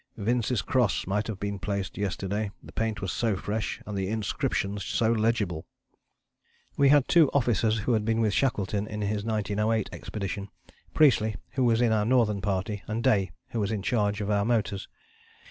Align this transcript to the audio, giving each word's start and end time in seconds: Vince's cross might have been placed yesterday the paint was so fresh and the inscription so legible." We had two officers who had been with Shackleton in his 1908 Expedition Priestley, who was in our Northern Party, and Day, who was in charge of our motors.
Vince's 0.17 0.63
cross 0.63 1.05
might 1.05 1.27
have 1.27 1.39
been 1.39 1.59
placed 1.59 1.95
yesterday 1.95 2.49
the 2.63 2.71
paint 2.71 3.03
was 3.03 3.13
so 3.13 3.35
fresh 3.35 3.79
and 3.85 3.95
the 3.95 4.07
inscription 4.07 4.79
so 4.79 5.11
legible." 5.11 5.67
We 6.75 6.89
had 6.89 7.07
two 7.07 7.29
officers 7.35 7.77
who 7.77 7.93
had 7.93 8.03
been 8.03 8.19
with 8.19 8.33
Shackleton 8.33 8.87
in 8.87 9.01
his 9.01 9.23
1908 9.23 9.91
Expedition 9.93 10.49
Priestley, 10.95 11.35
who 11.51 11.63
was 11.65 11.81
in 11.81 11.91
our 11.91 12.03
Northern 12.05 12.41
Party, 12.41 12.81
and 12.87 13.03
Day, 13.03 13.29
who 13.51 13.59
was 13.59 13.71
in 13.71 13.83
charge 13.83 14.21
of 14.21 14.31
our 14.31 14.43
motors. 14.43 14.87